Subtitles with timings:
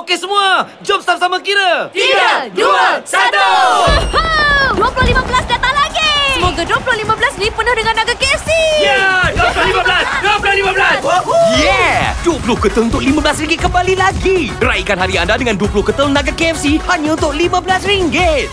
[0.00, 1.92] Okey semua, jom sama-sama kira.
[1.92, 3.52] Tiga, dua, satu.
[4.16, 4.72] Ha!
[4.72, 6.40] 2015 datang lagi.
[6.40, 8.48] Semoga 2015 ni penuh dengan naga KFC.
[8.80, 11.04] Ya, 2015, 2015.
[11.60, 12.16] Yeah!
[12.24, 14.48] 20 ketul untuk RM15 kembali lagi.
[14.64, 18.48] Raikan hari anda dengan 20 ketul naga KFC hanya untuk RM15.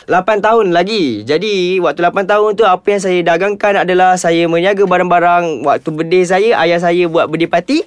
[0.06, 1.26] 8 tahun lagi.
[1.26, 6.24] Jadi waktu 8 tahun tu apa yang saya dagangkan adalah saya meniaga barang-barang waktu birthday
[6.30, 7.80] saya, ayah saya buat birthday party.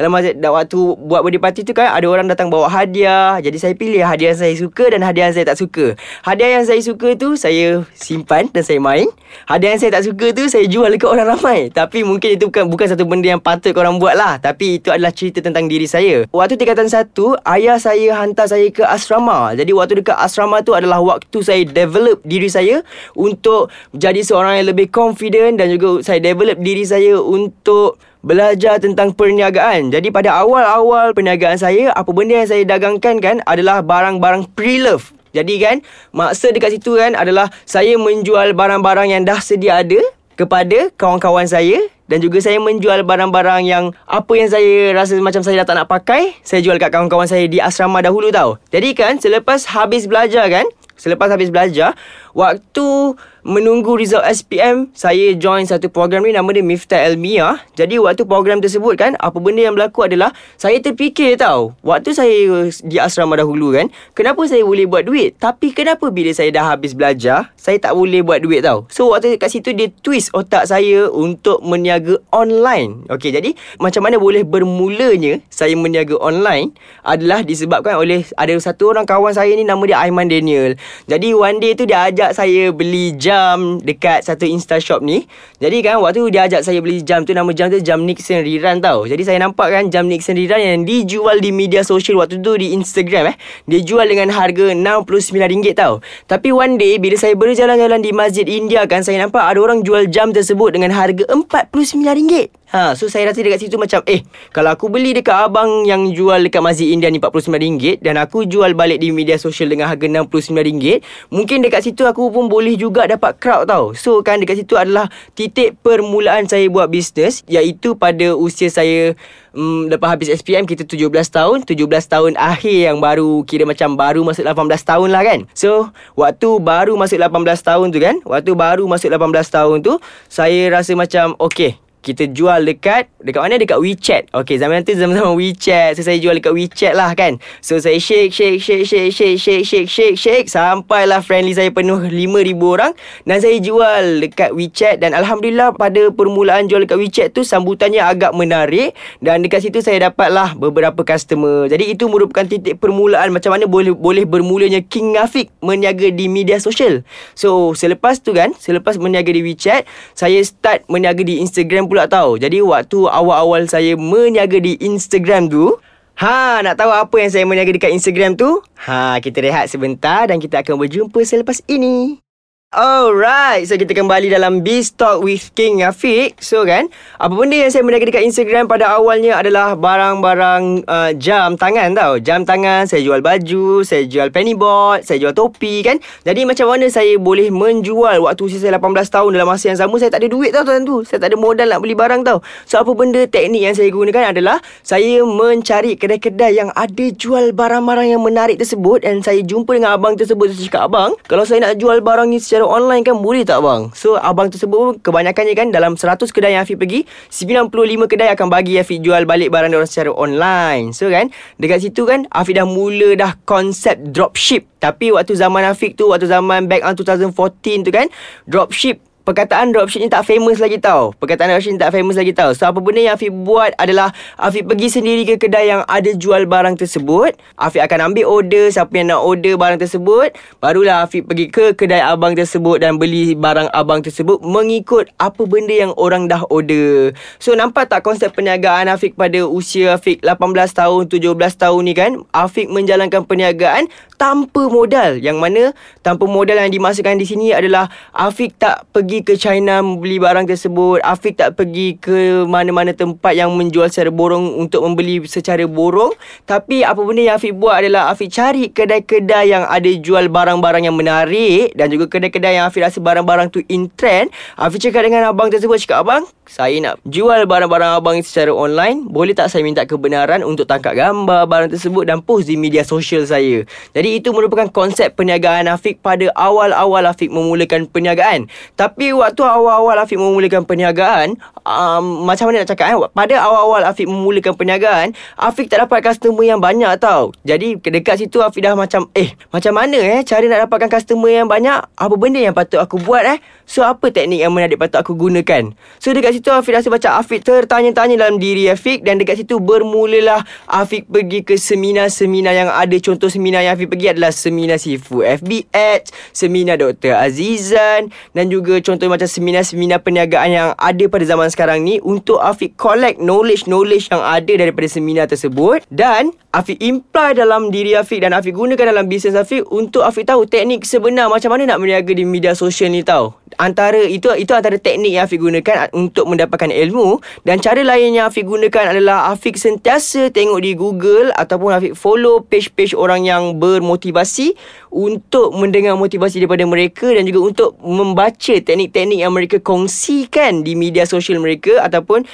[0.00, 3.36] Dalam masa waktu buat birthday party tu kan ada orang datang bawa hadiah.
[3.44, 5.92] Jadi saya pilih hadiah yang saya suka dan hadiah yang saya tak suka.
[6.24, 9.12] Hadiah yang saya suka tu saya simpan dan saya main.
[9.50, 11.74] Hadiah yang saya tak suka tu saya jual dekat orang ramai.
[11.74, 14.38] Tapi mungkin itu bukan bukan satu benda yang patut korang buat lah.
[14.38, 16.22] Tapi itu adalah cerita tentang diri saya.
[16.30, 19.50] Waktu tingkatan satu, ayah saya hantar saya ke asrama.
[19.58, 22.86] Jadi waktu dekat asrama tu adalah waktu saya develop diri saya
[23.18, 29.10] untuk jadi seorang yang lebih confident dan juga saya develop diri saya untuk belajar tentang
[29.10, 29.90] perniagaan.
[29.90, 35.10] Jadi pada awal-awal perniagaan saya, apa benda yang saya dagangkan kan adalah barang-barang pre-love.
[35.30, 35.76] Jadi kan,
[36.10, 40.00] maksa dekat situ kan adalah saya menjual barang-barang yang dah sedia ada
[40.34, 41.76] kepada kawan-kawan saya
[42.10, 45.86] dan juga saya menjual barang-barang yang apa yang saya rasa macam saya dah tak nak
[45.86, 48.58] pakai, saya jual kat kawan-kawan saya di asrama dahulu tau.
[48.74, 50.66] Jadi kan, selepas habis belajar kan,
[50.98, 51.94] selepas habis belajar,
[52.34, 53.14] waktu
[53.46, 57.64] menunggu result SPM, saya join satu program ni nama dia Miftah Elmia.
[57.76, 61.72] Jadi waktu program tersebut kan, apa benda yang berlaku adalah saya terfikir tau.
[61.80, 65.40] Waktu saya di asrama dahulu kan, kenapa saya boleh buat duit?
[65.40, 68.84] Tapi kenapa bila saya dah habis belajar, saya tak boleh buat duit tau.
[68.92, 73.08] So waktu kat situ dia twist otak saya untuk meniaga online.
[73.08, 79.08] Okey, jadi macam mana boleh bermulanya saya meniaga online adalah disebabkan oleh ada satu orang
[79.08, 80.76] kawan saya ni nama dia Aiman Daniel.
[81.08, 85.30] Jadi one day tu dia ajak saya beli jam jam dekat satu Insta Shop ni.
[85.62, 88.82] Jadi kan waktu dia ajak saya beli jam tu nama jam tu jam Nixon Riran
[88.82, 89.06] tau.
[89.06, 92.74] Jadi saya nampak kan jam Nixon Riran yang dijual di media sosial waktu tu di
[92.74, 93.36] Instagram eh.
[93.70, 96.02] Dia jual dengan harga RM69 tau.
[96.26, 100.10] Tapi one day bila saya berjalan-jalan di Masjid India kan saya nampak ada orang jual
[100.10, 102.59] jam tersebut dengan harga RM49.
[102.70, 104.22] Ha, so saya rasa dekat situ macam eh
[104.54, 108.78] kalau aku beli dekat abang yang jual dekat Masjid India ni RM49 dan aku jual
[108.78, 111.02] balik di media sosial dengan harga RM69,
[111.34, 113.90] mungkin dekat situ aku pun boleh juga dapat crowd tau.
[113.98, 119.18] So kan dekat situ adalah titik permulaan saya buat bisnes iaitu pada usia saya
[119.50, 121.74] um, lepas habis SPM kita 17 tahun 17
[122.06, 126.94] tahun akhir yang baru kira macam baru masuk 18 tahun lah kan so waktu baru
[126.94, 129.98] masuk 18 tahun tu kan waktu baru masuk 18 tahun tu
[130.30, 133.60] saya rasa macam okay kita jual dekat Dekat mana?
[133.60, 134.32] Dekat WeChat.
[134.32, 136.00] Okay zaman tu zaman-zaman WeChat.
[136.00, 137.36] So saya jual dekat WeChat lah kan?
[137.60, 140.46] So saya shake shake shake shake shake shake shake shake shake.
[140.48, 142.92] Sampailah friendly saya penuh 5,000 orang.
[143.28, 145.04] Dan saya jual dekat WeChat.
[145.04, 148.96] Dan Alhamdulillah pada permulaan jual dekat WeChat tu Sambutannya agak menarik.
[149.20, 151.68] Dan dekat situ saya dapatlah beberapa customer.
[151.68, 156.56] Jadi itu merupakan titik permulaan Macam mana boleh boleh bermulanya King Afiq Meniaga di media
[156.56, 157.04] sosial
[157.36, 159.84] So selepas tu kan Selepas meniaga di WeChat
[160.16, 165.74] Saya start meniaga di Instagram pula tau Jadi waktu awal-awal saya meniaga di Instagram tu
[166.20, 168.60] Ha, nak tahu apa yang saya meniaga dekat Instagram tu?
[168.84, 172.20] Ha, kita rehat sebentar dan kita akan berjumpa selepas ini.
[172.70, 176.38] Alright, so kita kembali dalam Biz Talk with King Afiq.
[176.38, 176.86] So kan,
[177.18, 182.22] apa benda yang saya meniaga dekat Instagram pada awalnya adalah barang-barang uh, jam tangan tau.
[182.22, 185.98] Jam tangan, saya jual baju, saya jual penny board, saya jual topi kan.
[186.22, 189.98] Jadi macam mana saya boleh menjual waktu usia saya 18 tahun dalam masa yang sama
[189.98, 192.38] Saya tak ada duit tau tuan tu, saya tak ada modal nak beli barang tau.
[192.70, 198.14] So apa benda teknik yang saya gunakan adalah Saya mencari kedai-kedai yang ada jual barang-barang
[198.14, 201.74] yang menarik tersebut Dan saya jumpa dengan abang tersebut, saya cakap abang Kalau saya nak
[201.74, 203.88] jual barang ni secara secara online kan boleh tak bang?
[203.96, 207.72] So abang tersebut kebanyakannya kan dalam 100 kedai yang Afiq pergi 95
[208.04, 212.28] kedai akan bagi Afiq jual balik barang orang secara online So kan dekat situ kan
[212.28, 216.92] Afiq dah mula dah konsep dropship Tapi waktu zaman Afiq tu Waktu zaman back on
[216.92, 218.12] 2014 tu kan
[218.44, 221.14] Dropship perkataan dropship ni tak famous lagi tau.
[221.14, 222.50] Perkataan dropship ni tak famous lagi tau.
[222.50, 226.50] So apa benda yang Afiq buat adalah Afiq pergi sendiri ke kedai yang ada jual
[226.50, 227.38] barang tersebut.
[227.54, 230.34] Afiq akan ambil order siapa yang nak order barang tersebut.
[230.58, 235.78] Barulah Afiq pergi ke kedai abang tersebut dan beli barang abang tersebut mengikut apa benda
[235.78, 237.14] yang orang dah order.
[237.38, 240.42] So nampak tak konsep perniagaan Afiq pada usia Afiq 18
[240.74, 242.18] tahun, 17 tahun ni kan?
[242.34, 243.86] Afiq menjalankan perniagaan
[244.18, 245.16] tanpa modal.
[245.16, 245.62] Yang mana
[246.02, 251.00] tanpa modal yang dimasukkan di sini adalah Afiq tak pergi ke China membeli barang tersebut?
[251.00, 256.12] Afiq tak pergi ke mana-mana tempat yang menjual secara borong Untuk membeli secara borong.
[256.44, 260.96] Tapi apa benda yang Afiq buat adalah Afiq cari kedai-kedai yang ada jual barang-barang yang
[260.98, 264.28] menarik Dan juga kedai-kedai yang Afiq rasa barang-barang tu in trend.
[264.60, 269.06] Afiq cakap dengan abang tersebut Cakap abang saya nak jual barang-barang abang secara online.
[269.06, 273.22] Boleh tak saya minta kebenaran untuk tangkap gambar barang tersebut Dan post di media sosial
[273.22, 273.62] saya?
[273.94, 276.02] Jadi itu merupakan konsep perniagaan Afiq.
[276.02, 278.50] Pada awal-awal Afiq memulakan perniagaan.
[278.74, 282.96] Tapi waktu awal-awal Afiq memulakan perniagaan um, Macam mana nak cakap eh?
[283.16, 287.32] Pada awal-awal Afiq memulakan perniagaan Afiq tak dapat customer yang banyak tau.
[287.48, 291.48] Jadi dekat situ Afiq dah macam Eh macam mana eh cara nak dapatkan customer yang
[291.48, 291.80] banyak?
[291.96, 293.40] Apa benda yang patut aku buat eh?
[293.64, 295.72] So apa teknik yang menarik patut aku gunakan?
[295.96, 300.44] So dekat situ Afiq rasa macam Afiq tertanya-tanya dalam diri Afiq Dan dekat situ bermulalah
[300.68, 302.96] Afiq pergi ke seminar-seminar yang ada.
[303.00, 307.14] Contoh seminar yang Afiq pergi adalah Seminar Sifu FBH Seminar Dr.
[307.14, 312.74] Azizan Dan juga contoh macam seminar-seminar perniagaan yang ada pada zaman sekarang ni Untuk Afiq
[312.74, 318.52] collect knowledge-knowledge yang ada daripada seminar tersebut Dan Afiq imply dalam diri Afiq Dan Afiq
[318.52, 322.58] gunakan dalam bisnes Afiq Untuk Afiq tahu teknik sebenar Macam mana nak berniaga di media
[322.58, 323.38] sosial ni tau.
[323.58, 328.30] Antara itu itu antara teknik yang Afiq gunakan untuk mendapatkan ilmu dan cara lain yang
[328.30, 334.54] Afiq gunakan adalah Afiq sentiasa tengok di Google ataupun Afiq follow page-page orang yang bermotivasi
[334.94, 341.04] untuk mendengar motivasi daripada mereka dan juga untuk membaca teknik-teknik yang mereka kongsikan di media
[341.04, 342.24] sosial mereka ataupun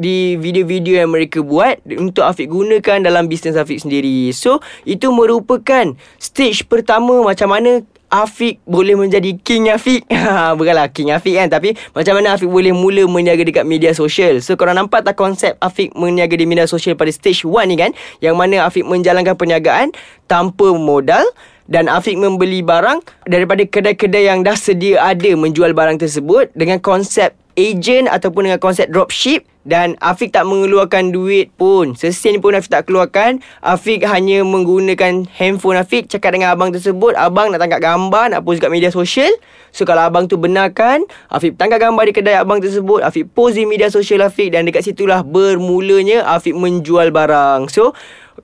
[0.00, 4.32] di video-video yang mereka buat untuk Afiq gunakan dalam bisnes Afiq sendiri.
[4.32, 10.02] So, itu merupakan stage pertama macam mana Afiq boleh menjadi King Afiq.
[10.58, 14.42] Bukanlah King Afiq kan Tapi macam mana Afiq boleh mula meniaga dekat media sosial.
[14.42, 17.94] So korang nampak tak konsep Afiq meniaga di media sosial pada stage 1 ni kan?
[18.18, 19.94] Yang mana Afiq menjalankan perniagaan
[20.26, 21.22] Tanpa modal
[21.70, 23.00] dan Afiq membeli barang
[23.30, 28.90] daripada kedai-kedai yang dah sedia ada menjual barang tersebut dengan konsep agent ataupun dengan konsep
[28.90, 31.92] dropship dan Afiq tak mengeluarkan duit pun.
[31.92, 33.44] Sesen pun Afiq tak keluarkan.
[33.60, 38.64] Afiq hanya menggunakan handphone Afiq cakap dengan abang tersebut, abang nak tangkap gambar, nak post
[38.64, 39.28] kat media sosial.
[39.70, 43.68] So kalau abang tu benarkan, Afiq tangkap gambar di kedai abang tersebut, Afiq post di
[43.68, 47.68] media sosial Afiq dan dekat situlah bermulanya Afiq menjual barang.
[47.68, 47.92] So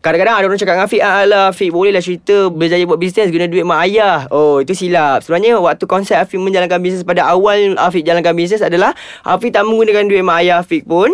[0.00, 3.46] Kadang-kadang ada orang cakap dengan Afiq ah, Alah Afiq bolehlah cerita Berjaya buat bisnes Guna
[3.48, 4.28] duit mak ayah.
[4.32, 5.24] Oh itu silap.
[5.24, 8.92] Sebenarnya waktu konsep Afiq menjalankan bisnes Pada awal Afiq jalankan bisnes adalah
[9.24, 11.12] Afiq tak menggunakan duit mak ayah Afiq pun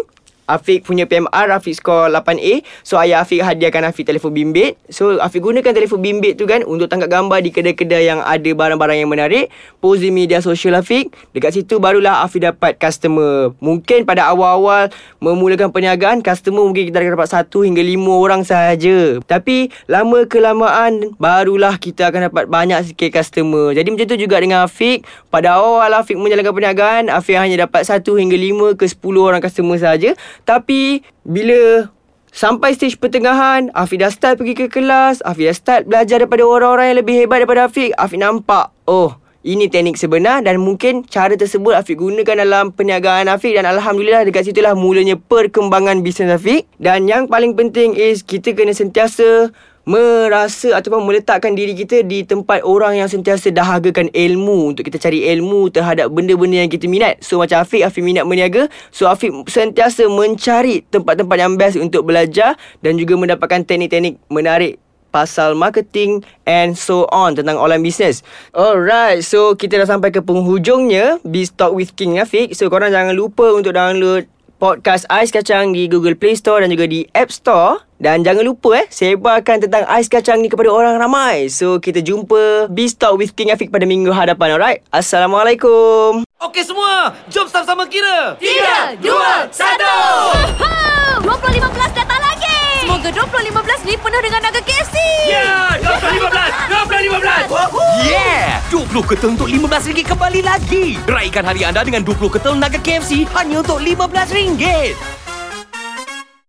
[0.50, 4.75] Afiq punya PMR Afiq skor 8A So ayah Afiq hadiahkan Afiq telefon bimbit.
[4.90, 8.99] So Afiq gunakan telefon bimbit tu kan Untuk tangkap gambar di kedai-kedai yang ada barang-barang
[8.99, 9.49] yang menarik.
[9.78, 11.14] Post di media sosial Afiq.
[11.30, 13.54] Dekat situ barulah Afiq dapat customer.
[13.62, 14.90] Mungkin pada awal-awal
[15.22, 19.18] memulakan perniagaan Customer mungkin kita akan dapat satu hingga lima orang sahaja.
[19.26, 23.75] Tapi lama kelamaan barulah kita akan dapat banyak sikit customer.
[23.75, 25.06] Jadi macam tu juga dengan Afiq.
[25.30, 29.78] Pada awal Afiq menjalankan perniagaan Afiq hanya dapat satu hingga lima ke sepuluh orang customer
[29.78, 31.88] sahaja tapi bila
[32.32, 36.92] sampai stage pertengahan, Afiq dah start pergi ke kelas, Afiq dah start belajar daripada orang-orang
[36.92, 37.92] yang lebih hebat daripada Afiq.
[37.94, 43.58] Afiq nampak, oh ini teknik sebenar dan mungkin cara tersebut Afiq gunakan dalam perniagaan Afiq
[43.58, 46.66] dan Alhamdulillah dekat situlah mulanya perkembangan bisnes Afiq.
[46.78, 49.50] Dan yang paling penting is kita kena sentiasa
[49.82, 55.26] merasa ataupun meletakkan diri kita di tempat orang yang sentiasa dahagakan ilmu untuk kita cari
[55.34, 57.18] ilmu terhadap benda-benda yang kita minat.
[57.18, 58.70] So macam Afiq, Afiq minat berniaga.
[58.94, 64.78] So Afiq sentiasa mencari tempat-tempat yang best untuk belajar dan juga mendapatkan teknik-teknik menarik
[65.12, 68.24] pasal marketing and so on tentang online business.
[68.56, 72.56] Alright, so kita dah sampai ke penghujungnya Biz Talk with King Afiq.
[72.56, 74.24] So korang jangan lupa untuk download
[74.56, 77.82] podcast Ais Kacang di Google Play Store dan juga di App Store.
[78.02, 81.47] Dan jangan lupa eh, sebarkan tentang Ais Kacang ni kepada orang ramai.
[81.47, 84.82] So, kita jumpa Biz Talk with King Afiq pada minggu hadapan, alright?
[84.90, 86.26] Assalamualaikum.
[86.42, 88.35] Okey semua, jom sama-sama kira.
[88.42, 89.87] Tiga, dua, satu.
[90.35, 91.30] Woohoo!
[91.30, 92.59] 2015 datang lagi!
[92.82, 94.97] Semoga 2015 ni penuh dengan naga KFC!
[95.30, 97.54] Ya, 2015, 2015.
[98.02, 98.59] Yeah!
[98.75, 100.99] 20 ketel untuk RM15 kembali lagi.
[101.06, 105.21] Raikan hari anda dengan 20 ketel naga KFC hanya untuk RM15.